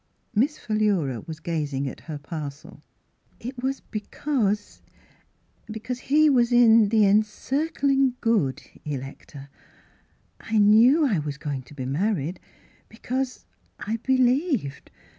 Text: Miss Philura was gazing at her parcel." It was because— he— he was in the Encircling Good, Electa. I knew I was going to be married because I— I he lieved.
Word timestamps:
Miss 0.33 0.57
Philura 0.57 1.21
was 1.27 1.39
gazing 1.39 1.87
at 1.87 1.99
her 1.99 2.17
parcel." 2.17 2.81
It 3.49 3.61
was 3.61 3.81
because— 3.81 4.81
he— 5.67 5.91
he 6.01 6.27
was 6.27 6.51
in 6.51 6.89
the 6.89 7.05
Encircling 7.05 8.15
Good, 8.19 8.63
Electa. 8.83 9.47
I 10.39 10.57
knew 10.57 11.05
I 11.05 11.19
was 11.19 11.37
going 11.37 11.61
to 11.61 11.75
be 11.75 11.85
married 11.85 12.39
because 12.89 13.45
I— 13.77 13.91
I 13.91 13.99
he 14.07 14.17
lieved. 14.17 14.89